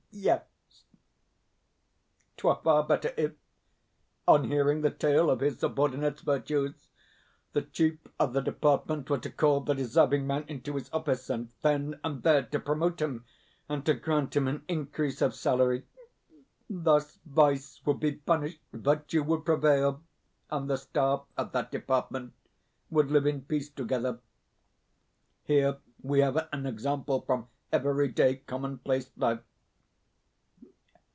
Yes, 0.13 0.43
'twere 2.35 2.57
far 2.63 2.83
better 2.83 3.13
if, 3.15 3.31
on 4.27 4.43
hearing 4.43 4.81
the 4.81 4.91
tale 4.91 5.29
of 5.29 5.39
his 5.39 5.59
subordinate's 5.59 6.21
virtues, 6.21 6.89
the 7.53 7.61
chief 7.61 7.97
of 8.19 8.33
the 8.33 8.41
department 8.41 9.09
were 9.09 9.19
to 9.19 9.31
call 9.31 9.61
the 9.61 9.73
deserving 9.73 10.27
man 10.27 10.43
into 10.49 10.73
his 10.73 10.89
office, 10.91 11.29
and 11.29 11.49
then 11.61 11.97
and 12.03 12.23
there 12.23 12.43
to 12.43 12.59
promote 12.59 13.01
him, 13.01 13.23
and 13.69 13.85
to 13.85 13.93
grant 13.93 14.35
him 14.35 14.49
an 14.49 14.65
increase 14.67 15.21
of 15.21 15.33
salary. 15.33 15.87
Thus 16.69 17.19
vice 17.25 17.79
would 17.85 18.01
be 18.01 18.11
punished, 18.15 18.61
virtue 18.73 19.23
would 19.23 19.45
prevail, 19.45 20.03
and 20.49 20.69
the 20.69 20.75
staff 20.77 21.23
of 21.37 21.53
that 21.53 21.71
department 21.71 22.33
would 22.89 23.11
live 23.11 23.25
in 23.25 23.43
peace 23.43 23.69
together. 23.69 24.19
Here 25.45 25.77
we 26.01 26.19
have 26.19 26.49
an 26.51 26.65
example 26.65 27.21
from 27.21 27.47
everyday, 27.71 28.35
commonplace 28.35 29.09
life. 29.15 29.39